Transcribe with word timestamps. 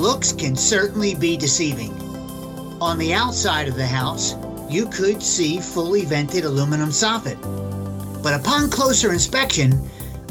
Looks 0.00 0.32
can 0.32 0.56
certainly 0.56 1.14
be 1.14 1.36
deceiving. 1.36 1.92
On 2.80 2.96
the 2.96 3.12
outside 3.12 3.68
of 3.68 3.76
the 3.76 3.86
house, 3.86 4.34
you 4.66 4.86
could 4.86 5.22
see 5.22 5.60
fully 5.60 6.06
vented 6.06 6.46
aluminum 6.46 6.88
soffit. 6.88 7.38
But 8.22 8.32
upon 8.32 8.70
closer 8.70 9.12
inspection, 9.12 9.78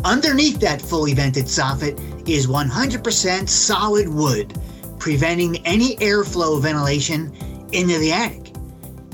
underneath 0.03 0.59
that 0.61 0.81
fully 0.81 1.13
vented 1.13 1.45
soffit 1.45 1.99
is 2.27 2.47
100% 2.47 3.47
solid 3.47 4.09
wood, 4.09 4.59
preventing 4.97 5.63
any 5.67 5.97
airflow 5.97 6.59
ventilation 6.59 7.31
into 7.71 7.99
the 7.99 8.11
attic. 8.11 8.55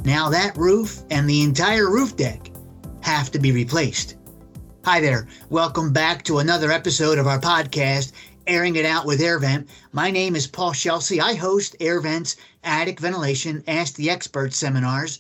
Now 0.06 0.30
that 0.30 0.56
roof 0.56 1.02
and 1.12 1.30
the 1.30 1.44
entire 1.44 1.92
roof 1.92 2.16
deck 2.16 2.50
have 3.02 3.30
to 3.32 3.40
be 3.40 3.52
replaced. 3.52 4.16
Hi 4.86 5.02
there. 5.02 5.28
Welcome 5.50 5.92
back 5.92 6.24
to 6.24 6.38
another 6.38 6.72
episode 6.72 7.18
of 7.18 7.28
our 7.28 7.42
podcast, 7.42 8.14
Airing 8.48 8.76
It 8.76 8.86
Out 8.86 9.08
with 9.08 9.22
AirVent. 9.22 9.68
My 9.92 10.12
name 10.12 10.36
is 10.36 10.46
Paul 10.46 10.74
Scelsi. 10.74 11.20
I 11.20 11.34
host 11.34 11.76
AirVent's 11.80 12.36
Attic 12.64 13.00
Ventilation 13.00 13.64
Ask 13.68 13.96
the 13.96 14.12
Expert 14.12 14.54
seminars 14.54 15.20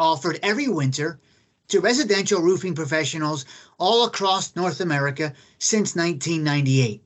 offered 0.00 0.40
every 0.42 0.66
winter 0.66 1.20
to 1.68 1.80
residential 1.80 2.42
roofing 2.42 2.74
professionals 2.74 3.44
all 3.78 4.04
across 4.04 4.56
North 4.56 4.80
America 4.80 5.32
since 5.58 5.94
1998. 5.94 7.04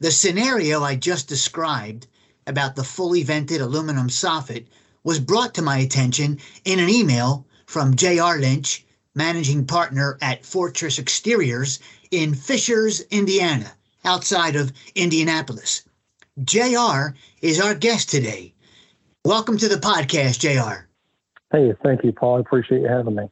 The 0.00 0.10
scenario 0.10 0.82
I 0.82 0.94
just 0.94 1.28
described 1.28 2.06
about 2.46 2.76
the 2.76 2.84
fully 2.84 3.22
vented 3.24 3.60
aluminum 3.60 4.08
soffit 4.08 4.68
was 5.04 5.20
brought 5.20 5.54
to 5.56 5.62
my 5.62 5.78
attention 5.78 6.38
in 6.64 6.78
an 6.78 6.88
email 6.88 7.46
from 7.66 7.94
J.R. 7.94 8.38
Lynch, 8.38 8.86
managing 9.14 9.66
partner 9.66 10.16
at 10.22 10.46
Fortress 10.46 10.98
Exteriors 10.98 11.78
in 12.10 12.34
Fishers, 12.34 13.02
Indiana, 13.10 13.70
outside 14.06 14.56
of 14.56 14.72
Indianapolis. 14.94 15.84
JR 16.42 17.14
is 17.42 17.60
our 17.60 17.74
guest 17.74 18.08
today. 18.08 18.54
Welcome 19.24 19.58
to 19.58 19.68
the 19.68 19.76
podcast, 19.76 20.38
JR. 20.38 20.86
Hey, 21.50 21.74
thank 21.82 22.04
you, 22.04 22.12
Paul. 22.12 22.36
I 22.36 22.40
appreciate 22.40 22.82
you 22.82 22.88
having 22.88 23.16
me. 23.16 23.28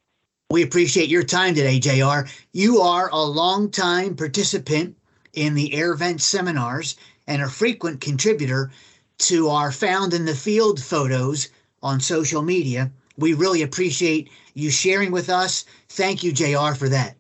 We 0.51 0.63
appreciate 0.63 1.09
your 1.09 1.25
time 1.25 1.55
today, 1.55 1.79
JR. 1.79 2.29
You 2.53 2.81
are 2.81 3.09
a 3.11 3.23
longtime 3.23 4.17
participant 4.17 4.97
in 5.33 5.55
the 5.55 5.71
AirVent 5.71 6.21
seminars 6.21 6.97
and 7.27 7.43
a 7.43 7.49
frequent 7.49 8.01
contributor 8.01 8.71
to 9.19 9.49
our 9.49 9.73
Found 9.73 10.13
in 10.13 10.25
the 10.25 10.35
Field 10.35 10.83
photos 10.83 11.49
on 11.83 12.01
social 12.01 12.43
media. 12.43 12.91
We 13.17 13.35
really 13.35 13.63
appreciate 13.63 14.31
you 14.55 14.71
sharing 14.71 15.13
with 15.13 15.31
us. 15.31 15.65
Thank 15.89 16.23
you, 16.23 16.33
JR, 16.33 16.75
for 16.75 16.89
that. 16.89 17.17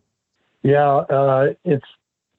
Yeah, 0.62 0.96
uh, 0.96 1.54
it's 1.64 1.84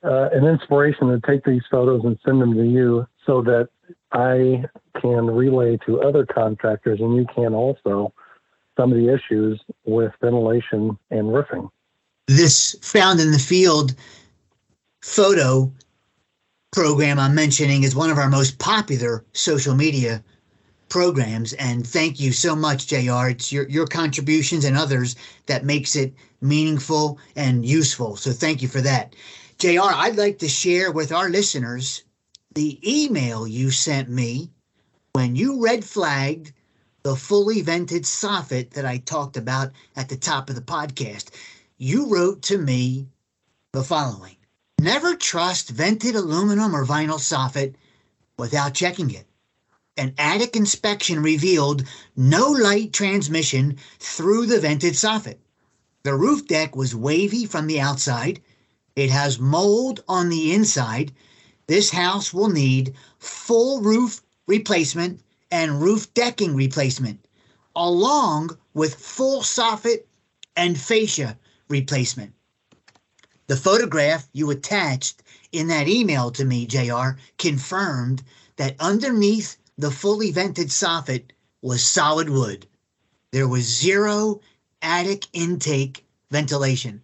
uh, 0.06 0.30
an 0.32 0.46
inspiration 0.46 1.08
to 1.08 1.20
take 1.26 1.44
these 1.44 1.64
photos 1.70 2.04
and 2.04 2.18
send 2.24 2.42
them 2.42 2.54
to 2.54 2.66
you 2.66 3.08
so 3.26 3.42
that 3.42 3.70
I 4.12 4.66
can 5.02 5.28
relay 5.28 5.78
to 5.86 6.02
other 6.02 6.26
contractors 6.26 7.00
and 7.00 7.16
you 7.16 7.26
can 7.34 7.54
also 7.54 8.14
some 8.78 8.92
of 8.92 8.98
the 8.98 9.14
issues 9.14 9.62
with 9.86 10.12
ventilation 10.22 10.98
and 11.10 11.34
roofing. 11.34 11.70
This 12.28 12.76
found 12.82 13.20
in 13.20 13.32
the 13.32 13.40
field 13.40 13.96
photo 15.02 15.72
program 16.72 17.20
I'm 17.20 17.36
mentioning 17.36 17.84
is 17.84 17.96
one 17.96 18.10
of 18.10 18.18
our 18.18 18.30
most 18.30 18.60
popular 18.60 19.24
social 19.34 19.76
media 19.76 20.24
programs. 20.90 21.54
And 21.54 21.86
thank 21.88 22.20
you 22.20 22.32
so 22.32 22.56
much, 22.56 22.88
JR. 22.88 23.30
It's 23.30 23.52
your, 23.52 23.68
your 23.70 23.88
contributions 23.88 24.66
and 24.66 24.78
others 24.78 25.16
that 25.46 25.64
makes 25.64 25.96
it 25.96 26.14
meaningful 26.42 27.18
and 27.36 27.66
useful. 27.66 28.18
So 28.18 28.32
thank 28.32 28.62
you 28.62 28.68
for 28.68 28.82
that. 28.82 29.16
JR, 29.58 29.80
I'd 29.80 30.18
like 30.18 30.40
to 30.40 30.50
share 30.50 30.92
with 30.92 31.14
our 31.14 31.30
listeners 31.30 32.04
the 32.54 32.78
email 32.84 33.48
you 33.48 33.72
sent 33.72 34.10
me 34.10 34.52
when 35.14 35.38
you 35.38 35.64
red 35.64 35.86
flagged 35.86 36.52
the 37.04 37.16
fully 37.16 37.62
vented 37.62 38.04
soffit 38.04 38.72
that 38.72 38.86
I 38.86 38.98
talked 38.98 39.38
about 39.38 39.72
at 39.96 40.10
the 40.10 40.18
top 40.18 40.50
of 40.50 40.56
the 40.56 40.62
podcast. 40.62 41.30
You 41.78 42.10
wrote 42.10 42.42
to 42.44 42.58
me 42.58 43.08
the 43.72 43.84
following 43.84 44.36
Never 44.82 45.16
trust 45.16 45.70
vented 45.70 46.16
aluminum 46.16 46.76
or 46.76 46.86
vinyl 46.86 47.20
soffit 47.20 47.76
without 48.38 48.74
checking 48.74 49.10
it. 49.12 49.26
An 49.96 50.14
attic 50.18 50.58
inspection 50.58 51.24
revealed 51.24 51.86
no 52.18 52.52
light 52.52 52.92
transmission 52.92 53.78
through 54.00 54.48
the 54.48 54.60
vented 54.60 54.96
soffit. 54.96 55.38
The 56.04 56.14
roof 56.14 56.46
deck 56.46 56.76
was 56.76 56.94
wavy 56.94 57.46
from 57.46 57.68
the 57.68 57.80
outside. 57.80 58.42
It 58.96 59.10
has 59.10 59.40
mold 59.40 60.04
on 60.08 60.30
the 60.30 60.54
inside. 60.54 61.12
This 61.68 61.90
house 61.90 62.34
will 62.34 62.50
need 62.50 62.94
full 63.20 63.82
roof 63.82 64.22
replacement 64.48 65.22
and 65.52 65.82
roof 65.82 66.14
decking 66.14 66.56
replacement, 66.56 67.26
along 67.76 68.58
with 68.74 68.96
full 68.96 69.42
soffit 69.42 70.06
and 70.56 70.80
fascia 70.80 71.38
replacement. 71.68 72.34
The 73.48 73.58
photograph 73.58 74.30
you 74.32 74.50
attached 74.50 75.22
in 75.52 75.68
that 75.68 75.88
email 75.88 76.32
to 76.32 76.46
me, 76.46 76.66
JR, 76.66 77.20
confirmed 77.38 78.24
that 78.56 78.76
underneath 78.80 79.58
the 79.78 79.92
fully 79.92 80.32
vented 80.32 80.70
soffit 80.70 81.32
was 81.62 81.84
solid 81.84 82.30
wood. 82.30 82.66
There 83.32 83.48
was 83.48 83.66
zero 83.66 84.40
attic 84.82 85.28
intake 85.34 86.06
ventilation. 86.32 87.02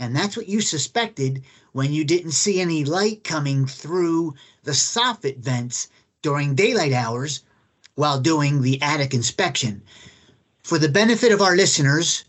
And 0.00 0.14
that's 0.14 0.36
what 0.36 0.48
you 0.48 0.60
suspected 0.60 1.42
when 1.72 1.92
you 1.92 2.04
didn't 2.04 2.32
see 2.32 2.60
any 2.60 2.84
light 2.84 3.24
coming 3.24 3.66
through 3.66 4.34
the 4.62 4.72
soffit 4.72 5.38
vents 5.38 5.88
during 6.22 6.54
daylight 6.54 6.92
hours 6.92 7.42
while 7.96 8.20
doing 8.20 8.62
the 8.62 8.80
attic 8.80 9.12
inspection. 9.12 9.82
For 10.62 10.78
the 10.78 10.88
benefit 10.88 11.32
of 11.32 11.42
our 11.42 11.56
listeners 11.56 12.24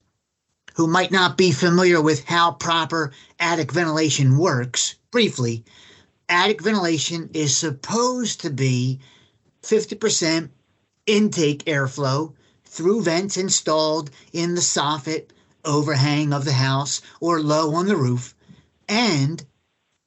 who 0.73 0.87
might 0.87 1.11
not 1.11 1.37
be 1.37 1.51
familiar 1.51 2.01
with 2.01 2.25
how 2.25 2.53
proper 2.53 3.11
attic 3.39 3.71
ventilation 3.71 4.37
works, 4.37 4.95
briefly, 5.11 5.63
attic 6.27 6.61
ventilation 6.61 7.29
is 7.33 7.55
supposed 7.55 8.41
to 8.41 8.49
be 8.49 8.99
50% 9.61 10.49
intake 11.05 11.65
airflow 11.65 12.33
through 12.65 13.03
vents 13.03 13.37
installed 13.37 14.09
in 14.31 14.55
the 14.55 14.61
soffit 14.61 15.29
overhang 15.65 16.33
of 16.33 16.45
the 16.45 16.53
house 16.53 17.01
or 17.19 17.41
low 17.41 17.75
on 17.75 17.87
the 17.87 17.97
roof, 17.97 18.35
and 18.87 19.45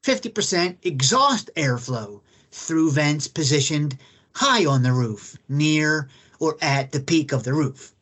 50% 0.04 0.78
exhaust 0.82 1.50
airflow 1.56 2.20
through 2.50 2.90
vents 2.90 3.28
positioned 3.28 3.96
high 4.34 4.64
on 4.64 4.82
the 4.82 4.92
roof, 4.92 5.36
near 5.48 6.08
or 6.38 6.56
at 6.60 6.92
the 6.92 7.00
peak 7.00 7.32
of 7.32 7.44
the 7.44 7.54
roof. 7.54 7.94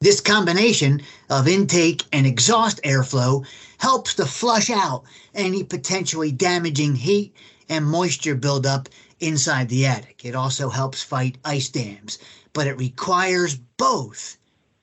This 0.00 0.20
combination 0.20 1.02
of 1.30 1.46
intake 1.46 2.04
and 2.12 2.26
exhaust 2.26 2.80
airflow 2.82 3.46
helps 3.78 4.14
to 4.14 4.26
flush 4.26 4.70
out 4.70 5.04
any 5.34 5.62
potentially 5.62 6.32
damaging 6.32 6.96
heat 6.96 7.34
and 7.68 7.86
moisture 7.86 8.34
buildup 8.34 8.88
inside 9.20 9.68
the 9.68 9.86
attic. 9.86 10.24
It 10.24 10.34
also 10.34 10.70
helps 10.70 11.02
fight 11.02 11.38
ice 11.44 11.68
dams, 11.68 12.18
but 12.52 12.66
it 12.66 12.78
requires 12.78 13.54
both 13.76 14.36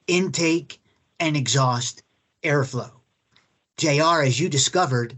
intake 0.07 0.79
and 1.19 1.35
exhaust 1.35 2.03
airflow. 2.44 2.91
JR, 3.78 4.22
as 4.24 4.40
you 4.40 4.50
discovered, 4.50 5.18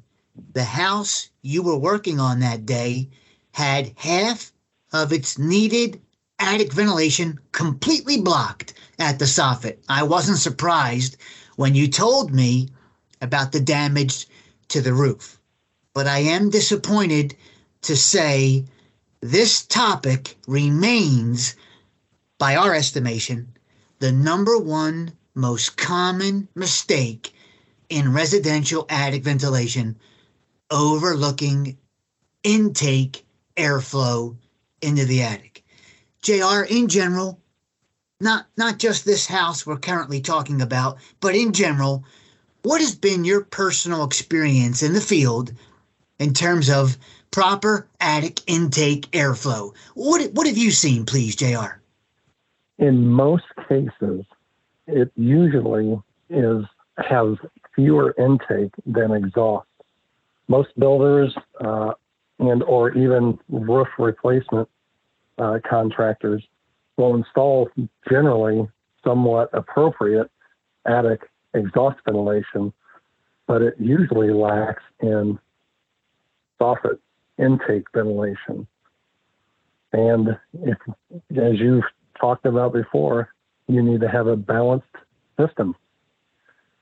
the 0.53 0.63
house 0.63 1.29
you 1.41 1.63
were 1.63 1.78
working 1.78 2.19
on 2.19 2.39
that 2.39 2.66
day 2.66 3.09
had 3.53 3.94
half 3.95 4.51
of 4.94 5.12
its 5.12 5.38
needed 5.38 6.01
attic 6.39 6.73
ventilation 6.73 7.39
completely 7.51 8.19
blocked 8.19 8.73
at 9.00 9.19
the 9.19 9.25
soffit. 9.25 9.78
I 9.88 10.03
wasn't 10.03 10.38
surprised 10.38 11.18
when 11.56 11.75
you 11.75 11.88
told 11.88 12.33
me 12.33 12.69
about 13.21 13.51
the 13.51 13.59
damage 13.59 14.27
to 14.69 14.81
the 14.81 14.94
roof, 14.94 15.39
but 15.94 16.07
I 16.07 16.19
am 16.19 16.50
disappointed 16.50 17.36
to 17.83 17.95
say 17.95 18.65
this 19.21 19.65
topic 19.65 20.38
remains, 20.48 21.56
by 22.38 22.56
our 22.56 22.74
estimation, 22.74 23.56
the 24.00 24.12
number 24.12 24.57
one 24.57 25.13
most 25.33 25.78
common 25.78 26.48
mistake 26.56 27.33
in 27.89 28.13
residential 28.13 28.86
attic 28.89 29.24
ventilation 29.24 29.98
overlooking 30.69 31.78
intake 32.44 33.25
airflow 33.57 34.36
into 34.81 35.06
the 35.06 35.22
attic. 35.22 35.63
JR, 36.22 36.63
in 36.69 36.88
general, 36.88 37.39
not 38.19 38.45
not 38.57 38.78
just 38.78 39.06
this 39.06 39.28
house 39.28 39.66
we're 39.66 39.78
currently 39.78 40.22
talking 40.22 40.62
about, 40.62 40.98
but 41.19 41.36
in 41.36 41.51
general, 41.51 42.06
what 42.63 42.81
has 42.81 42.95
been 42.95 43.25
your 43.25 43.42
personal 43.44 44.04
experience 44.04 44.84
in 44.84 44.94
the 44.94 45.01
field 45.01 45.51
in 46.19 46.34
terms 46.34 46.69
of 46.69 46.98
proper 47.31 47.88
attic 48.00 48.42
intake 48.48 49.10
airflow? 49.12 49.74
What 49.95 50.31
what 50.34 50.48
have 50.48 50.57
you 50.57 50.72
seen, 50.72 51.06
please, 51.06 51.36
JR? 51.36 51.81
In 52.77 53.07
most 53.07 53.45
cases, 53.68 54.25
it 54.91 55.11
usually 55.15 56.01
is 56.29 56.63
has 56.97 57.38
fewer 57.75 58.13
intake 58.17 58.73
than 58.85 59.11
exhaust. 59.11 59.67
Most 60.47 60.69
builders 60.77 61.33
uh, 61.63 61.93
and 62.39 62.63
or 62.63 62.91
even 62.91 63.39
roof 63.49 63.88
replacement 63.97 64.67
uh, 65.38 65.59
contractors 65.67 66.43
will 66.97 67.15
install 67.15 67.69
generally 68.09 68.67
somewhat 69.03 69.49
appropriate 69.53 70.29
attic 70.85 71.21
exhaust 71.53 71.97
ventilation, 72.05 72.73
but 73.47 73.61
it 73.61 73.75
usually 73.79 74.31
lacks 74.31 74.83
in 75.01 75.39
soffit 76.59 76.99
intake 77.38 77.85
ventilation. 77.93 78.67
And 79.93 80.38
if, 80.61 80.77
as 81.35 81.59
you've 81.59 81.83
talked 82.19 82.45
about 82.45 82.73
before, 82.73 83.33
you 83.73 83.81
need 83.81 84.01
to 84.01 84.09
have 84.09 84.27
a 84.27 84.35
balanced 84.35 84.85
system. 85.39 85.75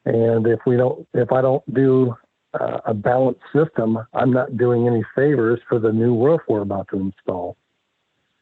And 0.06 0.48
if 0.48 0.60
we 0.66 0.78
don't, 0.78 1.08
if 1.14 1.32
I 1.32 1.42
don't 1.42 1.74
do 1.74 2.16
uh, 2.54 2.80
a 2.86 2.94
balanced 2.94 3.42
system, 3.54 4.00
I'm 4.14 4.32
not 4.32 4.58
doing 4.58 4.88
any 4.88 5.04
favors 5.16 5.60
for 5.68 5.80
the 5.80 5.92
new 5.92 6.24
roof 6.24 6.42
we're 6.48 6.62
about 6.62 6.88
to 6.90 7.00
install. 7.00 7.58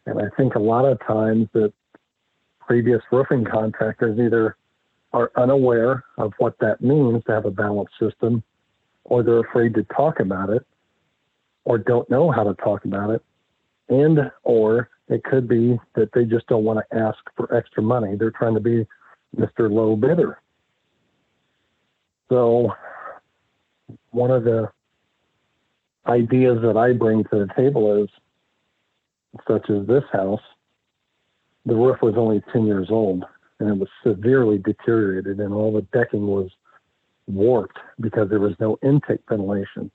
And 0.05 0.19
I 0.19 0.29
think 0.37 0.55
a 0.55 0.59
lot 0.59 0.85
of 0.85 0.99
times 1.05 1.47
that 1.53 1.73
previous 2.59 3.01
roofing 3.11 3.45
contractors 3.45 4.19
either 4.19 4.55
are 5.13 5.31
unaware 5.35 6.03
of 6.17 6.33
what 6.37 6.57
that 6.59 6.81
means 6.81 7.23
to 7.25 7.31
have 7.31 7.45
a 7.45 7.51
balanced 7.51 7.93
system, 7.99 8.43
or 9.03 9.23
they're 9.23 9.39
afraid 9.39 9.73
to 9.73 9.83
talk 9.83 10.19
about 10.19 10.49
it, 10.49 10.65
or 11.65 11.77
don't 11.77 12.09
know 12.09 12.31
how 12.31 12.43
to 12.43 12.53
talk 12.55 12.85
about 12.85 13.09
it, 13.09 13.21
and 13.89 14.31
or 14.43 14.89
it 15.09 15.23
could 15.23 15.47
be 15.47 15.79
that 15.95 16.09
they 16.13 16.25
just 16.25 16.47
don't 16.47 16.63
want 16.63 16.79
to 16.79 16.97
ask 16.97 17.17
for 17.35 17.53
extra 17.55 17.81
money. 17.81 18.15
They're 18.15 18.31
trying 18.31 18.55
to 18.55 18.59
be 18.59 18.85
Mr. 19.35 19.71
Low 19.71 19.95
Bidder. 19.95 20.39
So, 22.29 22.73
one 24.11 24.31
of 24.31 24.43
the 24.43 24.69
ideas 26.07 26.59
that 26.61 26.75
I 26.75 26.93
bring 26.93 27.23
to 27.25 27.29
the 27.31 27.47
table 27.55 28.03
is 28.03 28.09
such 29.47 29.69
as 29.69 29.87
this 29.87 30.03
house, 30.11 30.41
the 31.65 31.75
roof 31.75 31.97
was 32.01 32.15
only 32.17 32.41
10 32.51 32.65
years 32.65 32.87
old 32.89 33.23
and 33.59 33.69
it 33.69 33.77
was 33.77 33.89
severely 34.03 34.57
deteriorated, 34.59 35.39
and 35.39 35.53
all 35.53 35.73
the 35.73 35.81
decking 35.97 36.27
was 36.27 36.49
warped 37.27 37.79
because 37.99 38.29
there 38.29 38.39
was 38.39 38.53
no 38.59 38.77
intake 38.83 39.21
ventilation. 39.27 39.89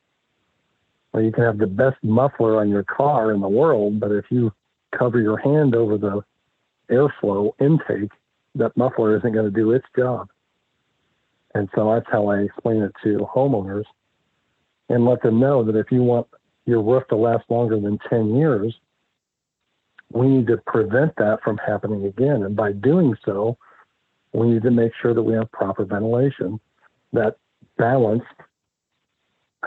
Well, 1.12 1.22
you 1.22 1.30
can 1.30 1.44
have 1.44 1.58
the 1.58 1.66
best 1.66 1.96
muffler 2.02 2.60
on 2.60 2.68
your 2.68 2.82
car 2.82 3.32
in 3.32 3.40
the 3.40 3.48
world, 3.48 4.00
but 4.00 4.10
if 4.10 4.24
you 4.30 4.52
cover 4.96 5.20
your 5.20 5.38
hand 5.38 5.74
over 5.74 5.98
the 5.98 6.22
airflow 6.90 7.52
intake, 7.60 8.10
that 8.54 8.76
muffler 8.76 9.16
isn't 9.16 9.32
going 9.32 9.44
to 9.46 9.50
do 9.50 9.72
its 9.72 9.86
job. 9.96 10.28
And 11.54 11.68
so 11.74 11.92
that's 11.92 12.06
how 12.10 12.28
I 12.28 12.40
explain 12.40 12.82
it 12.82 12.92
to 13.02 13.26
homeowners 13.34 13.84
and 14.88 15.04
let 15.04 15.22
them 15.22 15.40
know 15.40 15.64
that 15.64 15.76
if 15.76 15.90
you 15.90 16.02
want 16.02 16.26
your 16.66 16.82
roof 16.82 17.04
to 17.08 17.16
last 17.16 17.44
longer 17.50 17.78
than 17.78 17.98
10 18.08 18.36
years, 18.36 18.74
we 20.12 20.28
need 20.28 20.46
to 20.46 20.58
prevent 20.66 21.14
that 21.16 21.42
from 21.42 21.58
happening 21.58 22.04
again. 22.04 22.42
And 22.42 22.54
by 22.54 22.72
doing 22.72 23.16
so, 23.24 23.56
we 24.32 24.48
need 24.48 24.62
to 24.62 24.70
make 24.70 24.92
sure 25.00 25.14
that 25.14 25.22
we 25.22 25.34
have 25.34 25.50
proper 25.52 25.84
ventilation, 25.84 26.60
that 27.12 27.36
balanced 27.78 28.26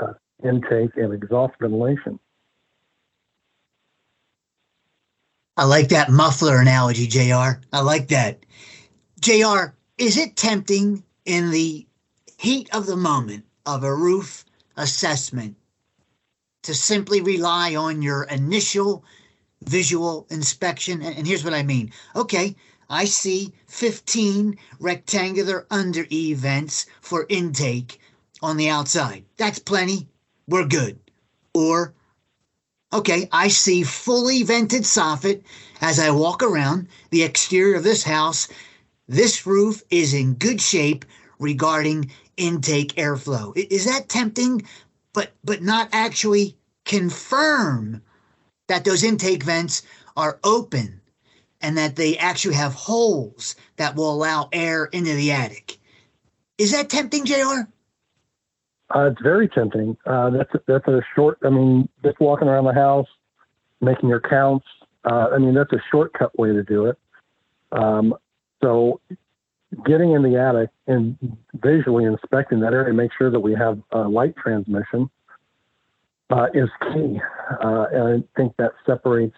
uh, 0.01 0.13
intake 0.43 0.95
and 0.95 1.13
exhaust 1.13 1.53
ventilation. 1.59 2.19
I 5.57 5.63
like 5.63 5.87
that 5.89 6.11
muffler 6.11 6.59
analogy, 6.59 7.07
JR. 7.07 7.61
I 7.71 7.79
like 7.81 8.09
that. 8.09 8.45
JR, 9.21 9.73
is 9.97 10.17
it 10.17 10.35
tempting 10.35 11.01
in 11.23 11.49
the 11.51 11.87
heat 12.37 12.69
of 12.73 12.85
the 12.85 12.97
moment 12.97 13.45
of 13.65 13.83
a 13.83 13.95
roof 13.95 14.43
assessment 14.75 15.55
to 16.63 16.73
simply 16.73 17.21
rely 17.21 17.75
on 17.75 18.01
your 18.01 18.23
initial 18.23 19.05
visual 19.63 20.27
inspection? 20.29 21.01
And 21.01 21.25
here's 21.25 21.45
what 21.45 21.53
I 21.53 21.63
mean. 21.63 21.91
Okay, 22.17 22.55
I 22.89 23.05
see 23.05 23.53
15 23.67 24.57
rectangular 24.81 25.65
under 25.71 26.05
E 26.09 26.33
vents 26.33 26.85
for 26.99 27.25
intake 27.29 28.01
on 28.41 28.57
the 28.57 28.69
outside. 28.69 29.23
That's 29.37 29.59
plenty. 29.59 30.09
We're 30.47 30.67
good. 30.67 30.99
Or 31.53 31.93
Okay, 32.95 33.27
I 33.29 33.49
see 33.49 33.83
fully 33.83 34.43
vented 34.43 34.83
soffit 34.83 35.43
as 35.81 35.99
I 35.99 36.11
walk 36.11 36.41
around 36.41 36.87
the 37.09 37.23
exterior 37.23 37.75
of 37.75 37.83
this 37.83 38.03
house. 38.03 38.47
This 39.05 39.45
roof 39.45 39.83
is 39.89 40.13
in 40.13 40.35
good 40.35 40.61
shape 40.61 41.03
regarding 41.37 42.09
intake 42.37 42.95
airflow. 42.95 43.51
Is 43.57 43.83
that 43.83 44.07
tempting, 44.07 44.65
but 45.11 45.33
but 45.43 45.61
not 45.61 45.89
actually 45.91 46.55
confirm 46.85 48.01
that 48.67 48.85
those 48.85 49.03
intake 49.03 49.43
vents 49.43 49.81
are 50.15 50.39
open 50.45 51.01
and 51.59 51.77
that 51.77 51.97
they 51.97 52.17
actually 52.17 52.55
have 52.55 52.73
holes 52.73 53.57
that 53.75 53.97
will 53.97 54.09
allow 54.09 54.47
air 54.53 54.85
into 54.85 55.13
the 55.15 55.33
attic? 55.33 55.79
Is 56.57 56.71
that 56.71 56.89
tempting, 56.89 57.25
JR? 57.25 57.67
Uh, 58.93 59.09
it's 59.11 59.21
very 59.21 59.47
tempting. 59.47 59.97
Uh, 60.05 60.29
that's 60.29 60.51
that's 60.67 60.87
a 60.87 61.01
short. 61.15 61.39
I 61.43 61.49
mean, 61.49 61.89
just 62.03 62.19
walking 62.19 62.47
around 62.47 62.65
the 62.65 62.73
house, 62.73 63.07
making 63.81 64.09
your 64.09 64.21
counts. 64.21 64.65
Uh, 65.03 65.29
I 65.33 65.37
mean, 65.37 65.53
that's 65.53 65.71
a 65.73 65.81
shortcut 65.91 66.37
way 66.37 66.51
to 66.51 66.63
do 66.63 66.85
it. 66.85 66.97
Um, 67.71 68.15
so, 68.61 69.01
getting 69.85 70.11
in 70.11 70.21
the 70.23 70.37
attic 70.37 70.69
and 70.87 71.17
visually 71.55 72.05
inspecting 72.05 72.59
that 72.61 72.73
area, 72.73 72.93
make 72.93 73.11
sure 73.17 73.31
that 73.31 73.39
we 73.39 73.53
have 73.53 73.81
light 73.91 74.35
transmission 74.35 75.09
uh, 76.29 76.47
is 76.53 76.69
key. 76.93 77.19
Uh, 77.63 77.85
and 77.91 78.23
I 78.23 78.39
think 78.39 78.53
that 78.57 78.71
separates 78.85 79.35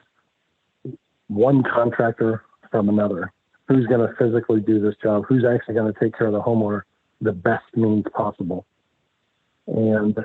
one 1.27 1.63
contractor 1.63 2.43
from 2.71 2.89
another. 2.89 3.31
Who's 3.67 3.85
going 3.87 3.99
to 3.99 4.13
physically 4.15 4.61
do 4.61 4.79
this 4.79 4.95
job? 5.03 5.23
Who's 5.27 5.43
actually 5.43 5.75
going 5.75 5.93
to 5.93 5.99
take 5.99 6.17
care 6.17 6.27
of 6.27 6.33
the 6.33 6.41
homeowner 6.41 6.83
the 7.19 7.33
best 7.33 7.65
means 7.75 8.05
possible? 8.13 8.65
And 9.67 10.17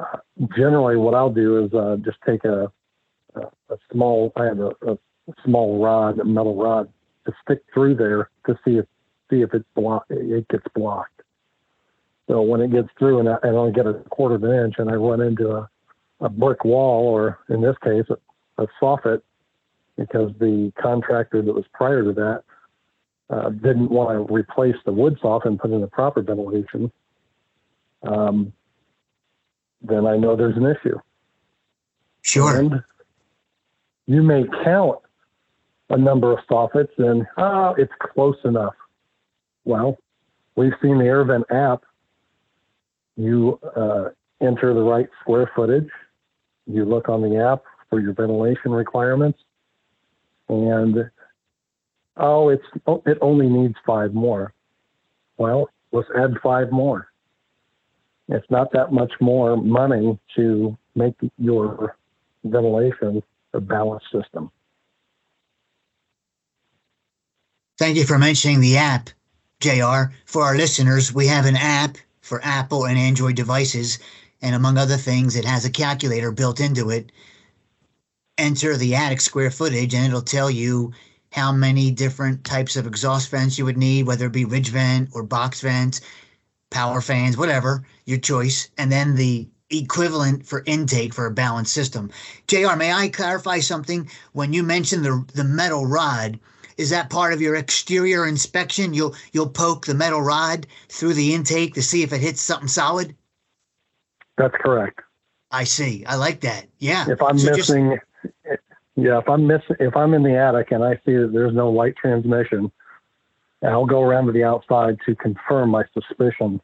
uh, 0.00 0.16
generally, 0.56 0.96
what 0.96 1.14
I'll 1.14 1.32
do 1.32 1.64
is 1.64 1.72
uh, 1.72 1.96
just 2.04 2.18
take 2.26 2.44
a, 2.44 2.70
a, 3.34 3.40
a, 3.40 3.76
small, 3.92 4.32
I 4.36 4.44
have 4.44 4.58
a, 4.58 4.70
a, 4.86 4.98
small 5.44 5.82
rod, 5.82 6.18
a 6.18 6.24
metal 6.24 6.60
rod, 6.60 6.92
to 7.26 7.32
stick 7.44 7.62
through 7.72 7.94
there 7.96 8.30
to 8.46 8.58
see 8.64 8.78
if 8.78 8.86
see 9.30 9.42
if 9.42 9.54
it's 9.54 9.68
blocked, 9.76 10.10
it 10.10 10.48
gets 10.48 10.64
blocked. 10.74 11.22
So 12.26 12.42
when 12.42 12.60
it 12.60 12.72
gets 12.72 12.88
through 12.98 13.20
and 13.20 13.28
I, 13.28 13.36
and 13.42 13.56
I 13.56 13.70
get 13.70 13.86
a 13.86 13.94
quarter 14.10 14.34
of 14.34 14.44
an 14.44 14.52
inch 14.52 14.74
and 14.78 14.90
I 14.90 14.94
run 14.94 15.20
into 15.20 15.50
a, 15.50 15.68
a 16.20 16.28
brick 16.28 16.64
wall, 16.64 17.06
or 17.06 17.38
in 17.48 17.60
this 17.60 17.76
case, 17.84 18.04
a, 18.10 18.62
a 18.62 18.66
soffit, 18.82 19.22
because 19.96 20.32
the 20.40 20.72
contractor 20.80 21.42
that 21.42 21.54
was 21.54 21.64
prior 21.72 22.02
to 22.02 22.12
that 22.12 22.42
uh, 23.30 23.50
didn't 23.50 23.90
want 23.90 24.10
to 24.10 24.32
replace 24.32 24.76
the 24.84 24.92
wood 24.92 25.18
soffit 25.22 25.46
and 25.46 25.58
put 25.60 25.70
in 25.70 25.80
the 25.80 25.86
proper 25.86 26.22
ventilation 26.22 26.90
um, 28.02 28.52
then 29.82 30.06
I 30.06 30.16
know 30.16 30.36
there's 30.36 30.56
an 30.56 30.66
issue. 30.66 30.98
Sure. 32.22 32.58
And 32.58 32.82
you 34.06 34.22
may 34.22 34.44
count 34.64 34.98
a 35.88 35.96
number 35.96 36.32
of 36.32 36.38
soffits 36.50 36.96
and, 36.98 37.26
oh, 37.36 37.74
it's 37.78 37.92
close 38.14 38.36
enough. 38.44 38.74
Well, 39.64 39.98
we've 40.56 40.72
seen 40.82 40.98
the 40.98 41.04
AirVent 41.04 41.44
app. 41.50 41.84
You 43.16 43.58
uh, 43.76 44.10
enter 44.40 44.72
the 44.74 44.82
right 44.82 45.08
square 45.20 45.50
footage. 45.54 45.88
You 46.66 46.84
look 46.84 47.08
on 47.08 47.22
the 47.22 47.36
app 47.38 47.62
for 47.88 48.00
your 48.00 48.12
ventilation 48.12 48.70
requirements, 48.70 49.38
and 50.48 51.10
oh, 52.16 52.48
it's 52.48 52.64
it 53.06 53.18
only 53.20 53.48
needs 53.48 53.74
five 53.84 54.14
more. 54.14 54.54
Well, 55.36 55.68
let's 55.90 56.08
add 56.16 56.34
five 56.42 56.70
more 56.70 57.09
it's 58.30 58.50
not 58.50 58.72
that 58.72 58.92
much 58.92 59.12
more 59.20 59.56
money 59.56 60.18
to 60.36 60.76
make 60.94 61.14
your 61.38 61.96
ventilation 62.44 63.22
a 63.52 63.60
balanced 63.60 64.06
system. 64.12 64.50
Thank 67.78 67.96
you 67.96 68.04
for 68.04 68.18
mentioning 68.18 68.60
the 68.60 68.76
app, 68.76 69.10
JR. 69.60 70.12
For 70.26 70.42
our 70.42 70.56
listeners, 70.56 71.12
we 71.12 71.26
have 71.26 71.46
an 71.46 71.56
app 71.56 71.96
for 72.20 72.40
Apple 72.44 72.86
and 72.86 72.98
Android 72.98 73.34
devices, 73.34 73.98
and 74.42 74.54
among 74.54 74.78
other 74.78 74.96
things, 74.96 75.34
it 75.34 75.44
has 75.44 75.64
a 75.64 75.70
calculator 75.70 76.30
built 76.30 76.60
into 76.60 76.90
it. 76.90 77.10
Enter 78.38 78.76
the 78.76 78.94
attic 78.94 79.20
square 79.20 79.50
footage, 79.50 79.94
and 79.94 80.06
it'll 80.06 80.22
tell 80.22 80.50
you 80.50 80.92
how 81.32 81.52
many 81.52 81.90
different 81.90 82.44
types 82.44 82.76
of 82.76 82.86
exhaust 82.86 83.30
vents 83.30 83.58
you 83.58 83.64
would 83.64 83.78
need, 83.78 84.06
whether 84.06 84.26
it 84.26 84.32
be 84.32 84.44
ridge 84.44 84.68
vent 84.68 85.08
or 85.12 85.22
box 85.22 85.60
vent, 85.60 86.00
power 86.70 87.00
fans, 87.00 87.36
whatever, 87.36 87.84
your 88.06 88.18
choice, 88.18 88.70
and 88.78 88.90
then 88.90 89.16
the 89.16 89.48
equivalent 89.70 90.46
for 90.46 90.62
intake 90.66 91.14
for 91.14 91.26
a 91.26 91.30
balanced 91.30 91.72
system. 91.72 92.10
JR, 92.48 92.76
may 92.76 92.92
I 92.92 93.08
clarify 93.08 93.60
something? 93.60 94.08
When 94.32 94.52
you 94.52 94.62
mentioned 94.62 95.04
the 95.04 95.24
the 95.34 95.44
metal 95.44 95.86
rod, 95.86 96.38
is 96.76 96.90
that 96.90 97.10
part 97.10 97.32
of 97.32 97.40
your 97.40 97.54
exterior 97.54 98.26
inspection? 98.26 98.94
You'll 98.94 99.14
you'll 99.32 99.48
poke 99.48 99.86
the 99.86 99.94
metal 99.94 100.22
rod 100.22 100.66
through 100.88 101.14
the 101.14 101.34
intake 101.34 101.74
to 101.74 101.82
see 101.82 102.02
if 102.02 102.12
it 102.12 102.20
hits 102.20 102.40
something 102.40 102.68
solid? 102.68 103.14
That's 104.36 104.54
correct. 104.54 105.00
I 105.50 105.64
see. 105.64 106.04
I 106.06 106.16
like 106.16 106.40
that. 106.40 106.66
Yeah. 106.78 107.06
If 107.08 107.22
I'm 107.22 107.38
so 107.38 107.50
missing, 107.50 107.98
just... 108.22 108.60
yeah, 108.96 109.18
if 109.18 109.28
I'm 109.28 109.46
missing, 109.46 109.76
if 109.80 109.96
I'm 109.96 110.14
in 110.14 110.22
the 110.22 110.36
attic 110.36 110.70
and 110.70 110.84
I 110.84 110.94
see 111.04 111.16
that 111.16 111.30
there's 111.32 111.54
no 111.54 111.70
light 111.70 111.96
transmission, 111.96 112.70
I'll 113.62 113.86
go 113.86 114.00
around 114.00 114.26
to 114.26 114.32
the 114.32 114.44
outside 114.44 114.98
to 115.06 115.14
confirm 115.14 115.70
my 115.70 115.84
suspicion 115.92 116.60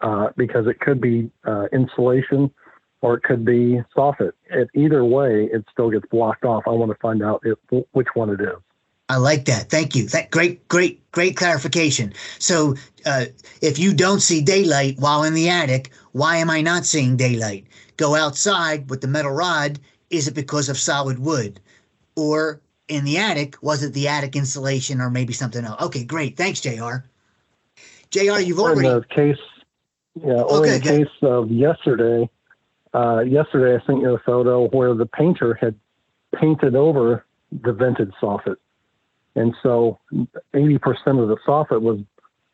uh, 0.00 0.28
because 0.36 0.66
it 0.66 0.80
could 0.80 1.00
be 1.00 1.30
uh, 1.46 1.66
insulation 1.72 2.50
or 3.00 3.14
it 3.14 3.22
could 3.22 3.44
be 3.44 3.80
soffit. 3.96 4.32
It, 4.50 4.68
either 4.74 5.04
way, 5.04 5.48
it 5.52 5.64
still 5.72 5.90
gets 5.90 6.06
blocked 6.10 6.44
off. 6.44 6.64
I 6.66 6.70
want 6.70 6.90
to 6.90 6.98
find 6.98 7.22
out 7.22 7.42
if, 7.44 7.84
which 7.92 8.08
one 8.14 8.30
it 8.30 8.40
is. 8.40 8.56
I 9.10 9.16
like 9.16 9.46
that. 9.46 9.70
Thank 9.70 9.96
you. 9.96 10.06
That 10.08 10.30
great, 10.30 10.68
great, 10.68 11.10
great 11.12 11.36
clarification. 11.36 12.12
So, 12.38 12.74
uh, 13.06 13.26
if 13.62 13.78
you 13.78 13.94
don't 13.94 14.20
see 14.20 14.42
daylight 14.42 14.96
while 14.98 15.22
in 15.22 15.32
the 15.32 15.48
attic, 15.48 15.92
why 16.12 16.36
am 16.36 16.50
I 16.50 16.60
not 16.60 16.84
seeing 16.84 17.16
daylight? 17.16 17.66
Go 17.96 18.14
outside 18.14 18.90
with 18.90 19.00
the 19.00 19.08
metal 19.08 19.32
rod. 19.32 19.78
Is 20.10 20.28
it 20.28 20.34
because 20.34 20.68
of 20.68 20.76
solid 20.76 21.18
wood, 21.18 21.58
or 22.16 22.60
in 22.88 23.04
the 23.04 23.18
attic? 23.18 23.56
Was 23.62 23.82
it 23.82 23.92
the 23.92 24.08
attic 24.08 24.36
insulation, 24.36 25.00
or 25.00 25.10
maybe 25.10 25.32
something 25.32 25.64
else? 25.64 25.80
Okay, 25.82 26.04
great. 26.04 26.36
Thanks, 26.36 26.60
JR. 26.60 27.04
JR. 28.10 28.40
You've 28.40 28.58
already 28.58 28.88
in 28.88 28.94
the 28.94 29.04
case. 29.04 29.38
Yeah, 30.14 30.32
okay, 30.32 30.76
in 30.76 30.82
the 30.82 30.88
case 30.88 31.16
of 31.22 31.50
yesterday. 31.50 32.28
Uh, 32.94 33.20
yesterday, 33.20 33.80
I 33.80 33.86
sent 33.86 34.00
you 34.00 34.14
a 34.14 34.18
photo 34.20 34.68
where 34.68 34.94
the 34.94 35.06
painter 35.06 35.54
had 35.54 35.74
painted 36.34 36.74
over 36.74 37.26
the 37.52 37.72
vented 37.72 38.12
soffit 38.20 38.56
and 39.38 39.54
so 39.62 39.98
80% 40.12 40.78
of 41.22 41.28
the 41.28 41.36
soffit 41.46 41.80
was 41.80 42.00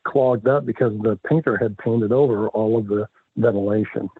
clogged 0.05 0.47
up 0.47 0.67
because 0.67 0.93
the 1.03 1.19
painter 1.27 1.57
had 1.57 1.79
painted 1.79 2.13
over 2.13 2.49
all 2.49 2.79
of 2.79 2.89
the 2.89 3.09
ventilation. 3.37 4.11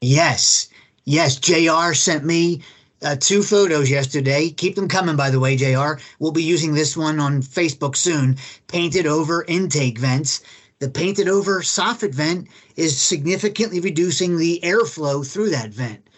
Yes. 0.00 0.68
Yes. 1.04 1.36
JR 1.36 1.92
sent 1.92 2.24
me 2.24 2.62
uh, 3.04 3.16
two 3.16 3.42
photos 3.42 3.90
yesterday. 3.90 4.50
Keep 4.50 4.74
them 4.74 4.88
coming, 4.88 5.16
by 5.16 5.30
the 5.30 5.38
way, 5.38 5.56
JR. 5.56 6.00
We'll 6.18 6.32
be 6.32 6.42
using 6.42 6.74
this 6.74 6.96
one 6.96 7.20
on 7.20 7.42
Facebook 7.42 7.94
soon. 7.96 8.36
Painted 8.66 9.06
over 9.06 9.44
intake 9.44 9.98
vents. 9.98 10.42
The 10.80 10.90
painted 10.90 11.28
over 11.28 11.62
soffit 11.62 12.12
vent 12.12 12.48
is 12.76 13.00
significantly 13.00 13.80
reducing 13.80 14.36
the 14.36 14.60
airflow 14.64 15.24
through 15.24 15.50
that 15.50 15.70
vent. 15.70 16.08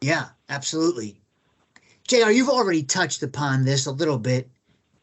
Yeah, 0.00 0.26
absolutely. 0.48 1.16
JR, 2.06 2.30
you've 2.30 2.48
already 2.48 2.82
touched 2.82 3.22
upon 3.22 3.64
this 3.64 3.86
a 3.86 3.92
little 3.92 4.18
bit 4.18 4.50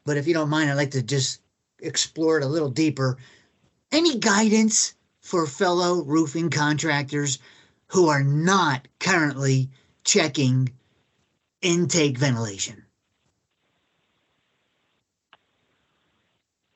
but 0.09 0.17
if 0.17 0.27
you 0.27 0.33
don't 0.33 0.49
mind, 0.49 0.71
I'd 0.71 0.73
like 0.73 0.89
to 0.91 1.03
just 1.03 1.39
explore 1.83 2.39
it 2.39 2.43
a 2.43 2.47
little 2.47 2.71
deeper. 2.71 3.19
Any 3.91 4.17
guidance 4.17 4.95
for 5.21 5.45
fellow 5.45 6.03
roofing 6.03 6.49
contractors 6.49 7.37
who 7.85 8.09
are 8.09 8.23
not 8.23 8.87
currently 8.99 9.69
checking 10.03 10.69
intake 11.61 12.17
ventilation? 12.17 12.85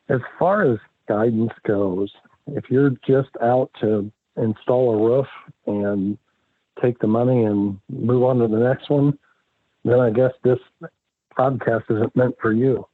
As 0.09 0.19
far 0.37 0.63
as 0.63 0.79
guidance 1.07 1.53
goes, 1.65 2.11
if 2.47 2.65
you're 2.69 2.91
just 3.07 3.29
out 3.41 3.71
to 3.81 4.11
install 4.37 4.93
a 4.93 5.05
roof 5.05 5.27
and 5.65 6.17
take 6.81 6.99
the 6.99 7.07
money 7.07 7.43
and 7.43 7.79
move 7.89 8.23
on 8.23 8.39
to 8.39 8.47
the 8.47 8.57
next 8.57 8.89
one, 8.89 9.17
then 9.85 9.99
I 9.99 10.09
guess 10.09 10.31
this 10.43 10.59
podcast 11.37 11.83
isn't 11.89 12.15
meant 12.15 12.35
for 12.41 12.51
you. 12.51 12.87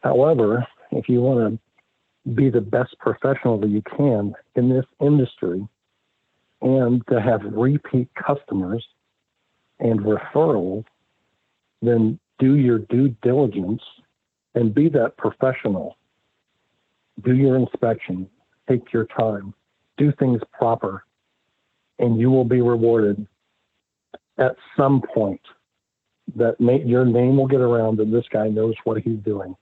However, 0.00 0.66
if 0.90 1.08
you 1.08 1.20
want 1.20 1.60
to 2.24 2.30
be 2.30 2.50
the 2.50 2.60
best 2.60 2.96
professional 2.98 3.58
that 3.58 3.68
you 3.68 3.82
can 3.96 4.34
in 4.54 4.68
this 4.68 4.84
industry 5.00 5.66
and 6.60 7.06
to 7.08 7.20
have 7.20 7.40
repeat 7.44 8.08
customers 8.14 8.86
and 9.82 10.00
referrals, 10.00 10.84
then 11.82 12.18
do 12.38 12.56
your 12.56 12.78
due 12.78 13.08
diligence 13.22 13.82
and 14.54 14.74
be 14.74 14.88
that 14.88 15.16
professional. 15.16 15.98
Do 17.24 17.34
your 17.34 17.56
inspection, 17.56 18.28
take 18.68 18.92
your 18.92 19.06
time, 19.06 19.52
do 19.98 20.12
things 20.18 20.40
proper, 20.52 21.04
and 21.98 22.18
you 22.18 22.30
will 22.30 22.44
be 22.44 22.60
rewarded 22.60 23.26
at 24.38 24.56
some 24.76 25.02
point 25.14 25.40
that 26.36 26.58
may, 26.60 26.82
your 26.84 27.04
name 27.04 27.36
will 27.36 27.48
get 27.48 27.60
around 27.60 28.00
and 28.00 28.14
this 28.14 28.24
guy 28.32 28.48
knows 28.48 28.74
what 28.84 29.02
he's 29.02 29.18
doing. 29.18 29.54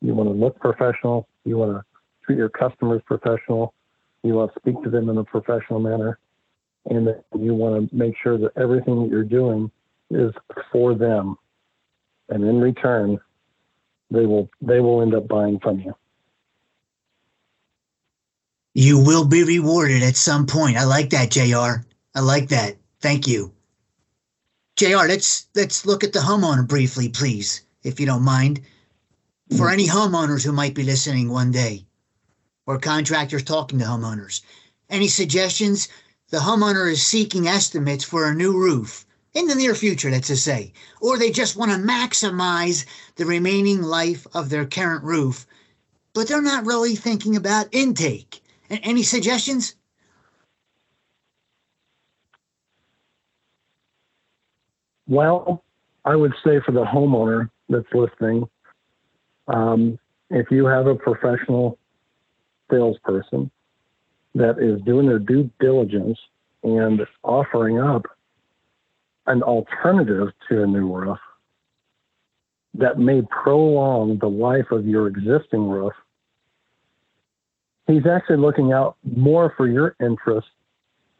You 0.00 0.14
want 0.14 0.30
to 0.30 0.34
look 0.34 0.58
professional. 0.58 1.28
You 1.44 1.58
want 1.58 1.72
to 1.72 1.84
treat 2.24 2.38
your 2.38 2.48
customers 2.48 3.02
professional. 3.04 3.74
You 4.22 4.34
want 4.34 4.54
to 4.54 4.60
speak 4.60 4.82
to 4.84 4.90
them 4.90 5.08
in 5.08 5.18
a 5.18 5.24
professional 5.24 5.80
manner. 5.80 6.18
And 6.86 7.06
that 7.06 7.24
you 7.38 7.54
want 7.54 7.90
to 7.90 7.96
make 7.96 8.14
sure 8.22 8.38
that 8.38 8.52
everything 8.56 9.02
that 9.02 9.10
you're 9.10 9.22
doing 9.22 9.70
is 10.10 10.32
for 10.72 10.94
them. 10.94 11.36
And 12.28 12.44
in 12.44 12.60
return, 12.60 13.18
they 14.10 14.26
will 14.26 14.48
they 14.60 14.80
will 14.80 15.02
end 15.02 15.14
up 15.14 15.28
buying 15.28 15.58
from 15.60 15.80
you. 15.80 15.94
You 18.74 18.98
will 18.98 19.24
be 19.24 19.42
rewarded 19.44 20.02
at 20.02 20.16
some 20.16 20.46
point. 20.46 20.76
I 20.76 20.84
like 20.84 21.10
that, 21.10 21.30
JR. 21.30 21.84
I 22.14 22.20
like 22.20 22.48
that. 22.48 22.76
Thank 23.00 23.26
you. 23.26 23.52
JR, 24.76 25.06
let's 25.06 25.48
let's 25.54 25.84
look 25.84 26.04
at 26.04 26.12
the 26.12 26.20
homeowner 26.20 26.66
briefly, 26.66 27.08
please, 27.08 27.62
if 27.82 28.00
you 28.00 28.06
don't 28.06 28.22
mind 28.22 28.60
for 29.56 29.68
any 29.68 29.86
homeowners 29.86 30.44
who 30.44 30.52
might 30.52 30.74
be 30.74 30.84
listening 30.84 31.28
one 31.28 31.50
day 31.50 31.84
or 32.66 32.78
contractors 32.78 33.42
talking 33.42 33.78
to 33.80 33.84
homeowners. 33.84 34.42
Any 34.88 35.08
suggestions? 35.08 35.88
The 36.30 36.38
homeowner 36.38 36.88
is 36.90 37.04
seeking 37.04 37.48
estimates 37.48 38.04
for 38.04 38.28
a 38.28 38.34
new 38.34 38.52
roof 38.52 39.04
in 39.34 39.48
the 39.48 39.54
near 39.56 39.74
future, 39.74 40.10
let's 40.10 40.28
just 40.28 40.44
say, 40.44 40.72
or 41.00 41.18
they 41.18 41.32
just 41.32 41.56
want 41.56 41.72
to 41.72 41.76
maximize 41.76 42.86
the 43.16 43.26
remaining 43.26 43.82
life 43.82 44.28
of 44.32 44.48
their 44.48 44.64
current 44.64 45.02
roof, 45.02 45.44
but 46.14 46.28
they're 46.28 46.40
not 46.40 46.66
really 46.66 46.94
thinking 46.94 47.34
about 47.34 47.68
intake. 47.72 48.42
Any 48.70 49.02
suggestions? 49.02 49.74
Well, 55.08 55.64
I 56.04 56.14
would 56.14 56.34
say 56.44 56.60
for 56.64 56.70
the 56.70 56.84
homeowner 56.84 57.50
that's 57.68 57.92
listening, 57.92 58.48
um, 59.48 59.98
if 60.30 60.48
you 60.52 60.66
have 60.66 60.86
a 60.86 60.94
professional 60.94 61.76
salesperson 62.70 63.50
that 64.34 64.58
is 64.58 64.80
doing 64.82 65.06
their 65.06 65.18
due 65.18 65.50
diligence 65.60 66.18
and 66.62 67.00
offering 67.22 67.78
up 67.78 68.06
an 69.26 69.42
alternative 69.42 70.28
to 70.48 70.62
a 70.62 70.66
new 70.66 70.92
roof 70.92 71.18
that 72.74 72.98
may 72.98 73.22
prolong 73.22 74.18
the 74.18 74.28
life 74.28 74.70
of 74.70 74.86
your 74.86 75.08
existing 75.08 75.68
roof, 75.68 75.92
he's 77.86 78.06
actually 78.06 78.36
looking 78.36 78.72
out 78.72 78.96
more 79.16 79.52
for 79.56 79.66
your 79.66 79.96
interest 80.00 80.46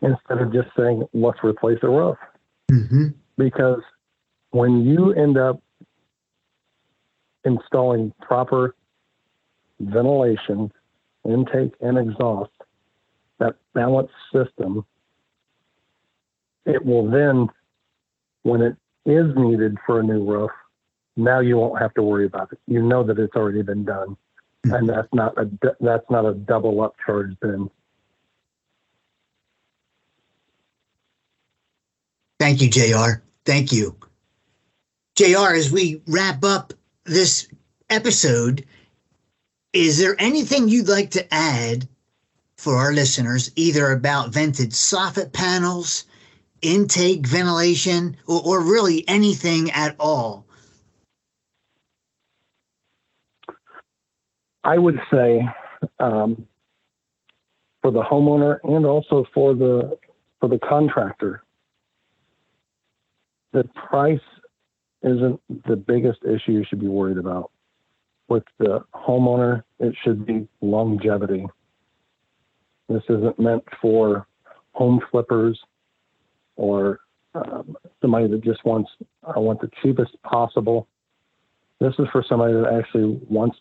instead 0.03 0.39
of 0.39 0.53
just 0.53 0.69
saying, 0.77 1.07
let's 1.13 1.39
replace 1.43 1.79
the 1.83 1.89
roof. 1.89 2.17
Mm-hmm. 2.71 3.09
Because 3.37 3.83
when 4.51 4.85
you 4.85 5.13
end 5.13 5.37
up 5.37 5.61
installing 7.45 8.13
proper 8.21 8.75
ventilation, 9.81 10.73
intake, 11.29 11.73
and 11.81 11.99
exhaust, 11.99 12.51
that 13.41 13.57
balanced 13.75 14.15
system, 14.33 14.85
it 16.65 16.85
will 16.85 17.11
then, 17.11 17.49
when 18.43 18.63
it 18.63 18.77
is 19.05 19.35
needed 19.35 19.77
for 19.85 20.01
a 20.01 20.03
new 20.03 20.25
roof, 20.25 20.51
now 21.17 21.41
you 21.41 21.57
won't 21.57 21.81
have 21.81 21.93
to 21.95 22.03
worry 22.03 22.27
about 22.27 22.53
it. 22.53 22.61
You 22.67 22.83
know 22.83 23.03
that 23.03 23.19
it's 23.19 23.35
already 23.35 23.63
been 23.63 23.85
done, 23.85 24.17
mm-hmm. 24.65 24.73
and 24.73 24.89
that's 24.89 25.09
not 25.13 25.37
a 25.37 25.51
that's 25.81 26.09
not 26.11 26.25
a 26.25 26.35
double 26.35 26.81
up 26.81 26.95
charge 27.05 27.35
then. 27.43 27.69
Thank 32.39 32.63
you, 32.63 32.71
JR. 32.71 33.23
Thank 33.45 33.73
you, 33.73 33.97
JR. 35.17 35.55
As 35.55 35.71
we 35.71 36.01
wrap 36.07 36.45
up 36.45 36.73
this 37.05 37.49
episode, 37.91 38.65
is 39.73 39.99
there 39.99 40.17
anything 40.19 40.69
you'd 40.69 40.89
like 40.89 41.11
to 41.11 41.35
add 41.35 41.87
for 42.61 42.77
our 42.77 42.93
listeners, 42.93 43.51
either 43.57 43.91
about 43.91 44.35
vented 44.35 44.71
soffit 44.71 45.33
panels, 45.33 46.05
intake 46.61 47.27
ventilation, 47.27 48.15
or, 48.27 48.43
or 48.45 48.61
really 48.61 49.03
anything 49.09 49.71
at 49.71 49.97
all? 49.99 50.45
I 54.63 54.77
would 54.77 55.01
say 55.11 55.41
um, 55.99 56.47
for 57.81 57.91
the 57.91 58.03
homeowner 58.03 58.59
and 58.63 58.85
also 58.85 59.25
for 59.33 59.55
the 59.55 59.97
for 60.39 60.51
the 60.51 60.59
contractor, 60.59 61.43
the 63.53 63.65
price 63.89 64.21
isn't 65.03 65.41
the 65.67 65.77
biggest 65.77 66.19
issue 66.25 66.53
you 66.53 66.65
should 66.69 66.81
be 66.81 66.89
worried 66.89 67.17
about. 67.17 67.51
With 68.29 68.45
the 68.59 68.85
homeowner, 68.95 69.63
it 69.79 69.95
should 70.05 70.27
be 70.27 70.47
longevity. 70.61 71.47
This 72.91 73.05
isn't 73.09 73.39
meant 73.39 73.63
for 73.81 74.27
home 74.73 75.01
flippers 75.13 75.59
or 76.57 76.99
um, 77.37 77.77
somebody 78.03 78.27
that 78.27 78.43
just 78.43 78.65
wants 78.65 78.91
I 79.25 79.39
want 79.39 79.61
the 79.61 79.71
cheapest 79.81 80.21
possible. 80.23 80.89
This 81.79 81.95
is 82.01 82.07
for 82.11 82.25
somebody 82.29 82.53
that 82.55 82.67
actually 82.67 83.21
wants 83.29 83.57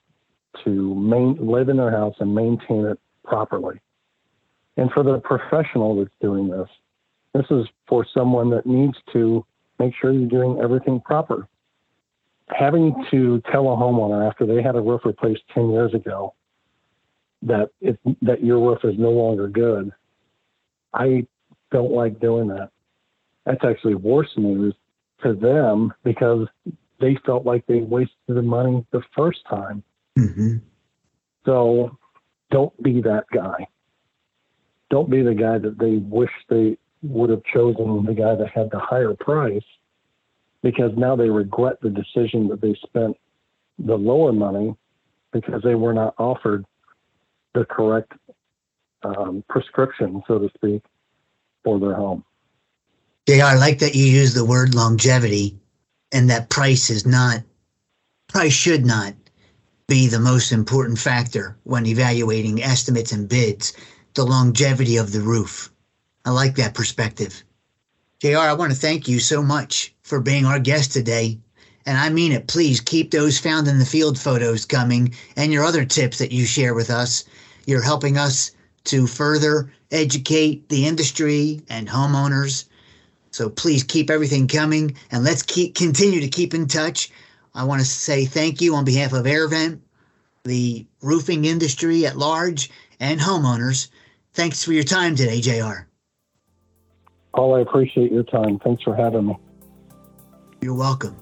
to 0.63 0.95
main, 0.95 1.37
live 1.39 1.69
in 1.69 1.77
their 1.77 1.91
house 1.91 2.15
and 2.19 2.33
maintain 2.33 2.85
it 2.85 2.99
properly. 3.23 3.79
And 4.77 4.91
for 4.91 5.03
the 5.03 5.19
professional 5.19 5.95
that's 5.97 6.15
doing 6.19 6.49
this, 6.49 6.67
this 7.35 7.45
is 7.51 7.67
for 7.87 8.07
someone 8.11 8.49
that 8.49 8.65
needs 8.65 8.97
to 9.13 9.45
make 9.77 9.93
sure 10.01 10.11
you're 10.11 10.27
doing 10.27 10.59
everything 10.59 10.99
proper. 11.01 11.47
Having 12.47 12.95
to 13.11 13.43
tell 13.51 13.71
a 13.71 13.75
homeowner 13.77 14.27
after 14.27 14.47
they 14.47 14.63
had 14.63 14.75
a 14.75 14.81
roof 14.81 15.01
replaced 15.05 15.43
10 15.53 15.69
years 15.69 15.93
ago 15.93 16.33
that 17.43 17.69
it, 17.81 17.99
that 18.21 18.43
your 18.43 18.59
roof 18.59 18.79
is 18.83 18.95
no 18.97 19.11
longer 19.11 19.47
good, 19.47 19.91
I 20.93 21.25
don't 21.71 21.91
like 21.91 22.19
doing 22.19 22.47
that. 22.49 22.69
That's 23.45 23.63
actually 23.63 23.95
worse 23.95 24.29
news 24.37 24.75
to 25.23 25.33
them 25.33 25.93
because 26.03 26.47
they 26.99 27.17
felt 27.25 27.45
like 27.45 27.65
they 27.65 27.81
wasted 27.81 28.15
the 28.27 28.41
money 28.41 28.85
the 28.91 29.01
first 29.15 29.39
time. 29.49 29.83
Mm-hmm. 30.17 30.57
So 31.45 31.97
don't 32.51 32.83
be 32.83 33.01
that 33.01 33.25
guy. 33.33 33.67
Don't 34.89 35.09
be 35.09 35.21
the 35.21 35.33
guy 35.33 35.57
that 35.59 35.77
they 35.77 35.97
wish 35.97 36.31
they 36.49 36.77
would 37.01 37.29
have 37.29 37.43
chosen 37.53 38.05
the 38.05 38.13
guy 38.13 38.35
that 38.35 38.49
had 38.53 38.69
the 38.71 38.79
higher 38.79 39.13
price 39.13 39.63
because 40.61 40.91
now 40.97 41.15
they 41.15 41.29
regret 41.29 41.79
the 41.81 41.89
decision 41.89 42.47
that 42.49 42.59
they 42.61 42.75
spent 42.85 43.15
the 43.77 43.95
lower 43.95 44.33
money 44.33 44.75
because 45.31 45.61
they 45.63 45.75
were 45.75 45.93
not 45.93 46.13
offered 46.17 46.65
the 47.53 47.65
correct 47.65 48.13
um, 49.03 49.43
prescription, 49.49 50.21
so 50.27 50.39
to 50.39 50.49
speak, 50.55 50.83
for 51.63 51.79
their 51.79 51.95
home. 51.95 52.23
JR, 53.27 53.43
I 53.43 53.55
like 53.55 53.79
that 53.79 53.95
you 53.95 54.05
use 54.05 54.33
the 54.33 54.45
word 54.45 54.75
longevity 54.75 55.59
and 56.11 56.29
that 56.29 56.49
price 56.49 56.89
is 56.89 57.05
not, 57.05 57.41
price 58.27 58.53
should 58.53 58.85
not 58.85 59.13
be 59.87 60.07
the 60.07 60.19
most 60.19 60.51
important 60.51 60.99
factor 60.99 61.57
when 61.63 61.85
evaluating 61.85 62.63
estimates 62.63 63.11
and 63.11 63.27
bids, 63.27 63.73
the 64.13 64.23
longevity 64.23 64.97
of 64.97 65.11
the 65.11 65.21
roof. 65.21 65.71
I 66.25 66.31
like 66.31 66.55
that 66.55 66.73
perspective. 66.73 67.43
JR, 68.19 68.37
I 68.37 68.53
want 68.53 68.71
to 68.71 68.77
thank 68.77 69.07
you 69.07 69.19
so 69.19 69.41
much 69.41 69.95
for 70.03 70.19
being 70.19 70.45
our 70.45 70.59
guest 70.59 70.91
today. 70.91 71.39
And 71.89 71.97
I 71.97 72.09
mean 72.09 72.31
it. 72.31 72.45
Please 72.45 72.79
keep 72.79 73.09
those 73.09 73.39
found 73.39 73.67
in 73.67 73.79
the 73.79 73.85
field 73.85 74.19
photos 74.19 74.63
coming 74.63 75.11
and 75.35 75.51
your 75.51 75.63
other 75.63 75.83
tips 75.83 76.19
that 76.19 76.31
you 76.31 76.45
share 76.45 76.75
with 76.75 76.91
us. 76.91 77.25
You're 77.65 77.81
helping 77.81 78.15
us 78.15 78.51
to 78.83 79.07
further 79.07 79.73
educate 79.89 80.69
the 80.69 80.85
industry 80.85 81.63
and 81.67 81.87
homeowners. 81.87 82.65
So 83.31 83.49
please 83.49 83.83
keep 83.83 84.11
everything 84.11 84.47
coming 84.47 84.95
and 85.11 85.23
let's 85.23 85.41
keep 85.41 85.73
continue 85.73 86.19
to 86.21 86.27
keep 86.27 86.53
in 86.53 86.67
touch. 86.67 87.09
I 87.55 87.63
want 87.63 87.81
to 87.81 87.87
say 87.87 88.25
thank 88.25 88.61
you 88.61 88.75
on 88.75 88.85
behalf 88.85 89.11
of 89.11 89.25
AirVent, 89.25 89.79
the 90.43 90.85
roofing 91.01 91.45
industry 91.45 92.05
at 92.05 92.19
large, 92.19 92.69
and 92.99 93.19
homeowners. 93.19 93.87
Thanks 94.33 94.63
for 94.63 94.73
your 94.73 94.83
time 94.83 95.15
today, 95.15 95.41
JR. 95.41 95.87
Paul, 97.33 97.55
I 97.55 97.61
appreciate 97.61 98.11
your 98.11 98.25
time. 98.25 98.59
Thanks 98.59 98.83
for 98.83 98.95
having 98.95 99.25
me. 99.25 99.39
You're 100.61 100.75
welcome. 100.75 101.15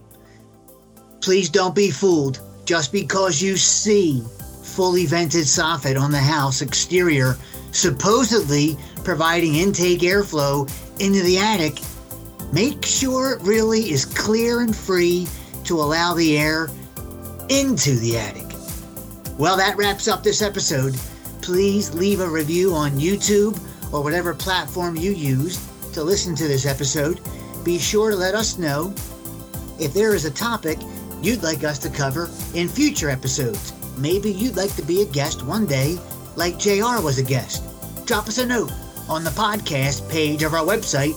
Please 1.27 1.49
don't 1.49 1.75
be 1.75 1.91
fooled. 1.91 2.39
Just 2.63 2.93
because 2.93 3.41
you 3.41 3.57
see 3.57 4.23
fully 4.63 5.05
vented 5.05 5.43
soffit 5.43 5.99
on 5.99 6.09
the 6.09 6.17
house 6.17 6.61
exterior, 6.61 7.35
supposedly 7.73 8.77
providing 9.03 9.55
intake 9.55 9.99
airflow 9.99 10.71
into 11.01 11.21
the 11.23 11.37
attic, 11.37 11.79
make 12.53 12.85
sure 12.85 13.33
it 13.33 13.41
really 13.41 13.91
is 13.91 14.05
clear 14.05 14.61
and 14.61 14.73
free 14.73 15.27
to 15.65 15.81
allow 15.81 16.13
the 16.13 16.37
air 16.37 16.69
into 17.49 17.97
the 17.97 18.17
attic. 18.17 18.47
Well, 19.37 19.57
that 19.57 19.75
wraps 19.75 20.07
up 20.07 20.23
this 20.23 20.41
episode. 20.41 20.95
Please 21.41 21.93
leave 21.93 22.21
a 22.21 22.29
review 22.29 22.73
on 22.73 22.91
YouTube 22.91 23.59
or 23.93 24.01
whatever 24.01 24.33
platform 24.33 24.95
you 24.95 25.11
used 25.11 25.59
to 25.93 26.03
listen 26.03 26.35
to 26.35 26.47
this 26.47 26.65
episode. 26.65 27.19
Be 27.65 27.77
sure 27.77 28.11
to 28.11 28.15
let 28.15 28.33
us 28.33 28.57
know 28.57 28.95
if 29.77 29.93
there 29.93 30.15
is 30.15 30.23
a 30.23 30.31
topic 30.31 30.79
you'd 31.21 31.43
like 31.43 31.63
us 31.63 31.79
to 31.79 31.89
cover 31.89 32.29
in 32.53 32.67
future 32.67 33.09
episodes. 33.09 33.73
Maybe 33.97 34.31
you'd 34.31 34.55
like 34.55 34.75
to 34.75 34.81
be 34.81 35.01
a 35.01 35.05
guest 35.05 35.43
one 35.43 35.65
day, 35.65 35.97
like 36.35 36.57
JR 36.59 37.01
was 37.01 37.17
a 37.17 37.23
guest. 37.23 37.63
Drop 38.05 38.27
us 38.27 38.37
a 38.37 38.45
note 38.45 38.71
on 39.09 39.23
the 39.23 39.29
podcast 39.31 40.09
page 40.09 40.43
of 40.43 40.53
our 40.53 40.65
website, 40.65 41.13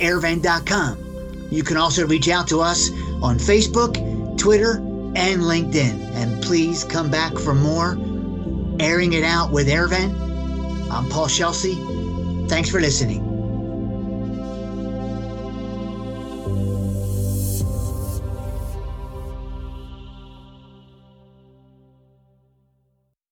airvent.com. 0.00 1.48
You 1.50 1.62
can 1.62 1.76
also 1.76 2.06
reach 2.06 2.28
out 2.28 2.48
to 2.48 2.60
us 2.60 2.90
on 3.22 3.38
Facebook, 3.38 3.94
Twitter, 4.38 4.76
and 5.14 5.42
LinkedIn. 5.42 6.14
And 6.14 6.42
please 6.42 6.84
come 6.84 7.10
back 7.10 7.36
for 7.38 7.54
more 7.54 7.92
Airing 8.80 9.12
It 9.12 9.24
Out 9.24 9.52
with 9.52 9.68
AirVent. 9.68 10.90
I'm 10.90 11.08
Paul 11.10 11.26
Scelsi. 11.26 12.48
Thanks 12.48 12.70
for 12.70 12.80
listening. 12.80 13.31